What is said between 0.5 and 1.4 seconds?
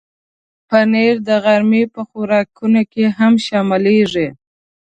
پنېر د